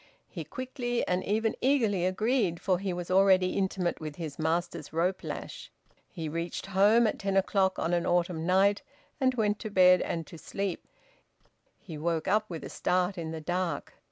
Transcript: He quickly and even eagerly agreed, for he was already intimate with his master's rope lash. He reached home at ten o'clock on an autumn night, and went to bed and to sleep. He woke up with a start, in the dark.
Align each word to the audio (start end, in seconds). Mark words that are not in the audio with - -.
He 0.31 0.43
quickly 0.43 1.07
and 1.07 1.23
even 1.23 1.55
eagerly 1.61 2.07
agreed, 2.07 2.59
for 2.59 2.79
he 2.79 2.91
was 2.91 3.11
already 3.11 3.49
intimate 3.55 4.01
with 4.01 4.15
his 4.15 4.39
master's 4.39 4.91
rope 4.91 5.23
lash. 5.23 5.71
He 6.09 6.27
reached 6.27 6.65
home 6.65 7.05
at 7.05 7.19
ten 7.19 7.37
o'clock 7.37 7.77
on 7.77 7.93
an 7.93 8.07
autumn 8.07 8.43
night, 8.43 8.81
and 9.19 9.35
went 9.35 9.59
to 9.59 9.69
bed 9.69 10.01
and 10.01 10.25
to 10.25 10.39
sleep. 10.39 10.87
He 11.79 11.99
woke 11.99 12.27
up 12.27 12.49
with 12.49 12.63
a 12.63 12.69
start, 12.69 13.15
in 13.15 13.29
the 13.29 13.41
dark. 13.41 13.93